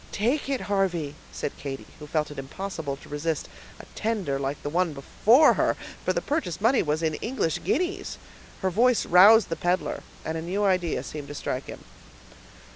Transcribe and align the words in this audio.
"Take 0.11 0.49
it, 0.49 0.61
Harvey," 0.61 1.13
said 1.31 1.55
Katy, 1.59 1.85
who 1.99 2.07
felt 2.07 2.31
it 2.31 2.39
impossible 2.39 2.95
to 2.95 3.07
resist 3.07 3.47
a 3.79 3.85
tender 3.93 4.39
like 4.39 4.63
the 4.63 4.69
one 4.71 4.93
before 4.93 5.53
her; 5.53 5.77
for 6.03 6.11
the 6.11 6.23
purchase 6.23 6.59
money 6.59 6.81
was 6.81 7.03
in 7.03 7.13
English 7.21 7.63
guineas. 7.63 8.17
Her 8.63 8.71
voice 8.71 9.05
roused 9.05 9.49
the 9.49 9.55
peddler, 9.55 10.01
and 10.25 10.39
a 10.39 10.41
new 10.41 10.63
idea 10.65 11.03
seemed 11.03 11.27
to 11.27 11.35
strike 11.35 11.65
him. 11.67 11.83